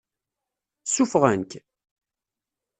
[0.83, 1.51] Ssuffɣen-k?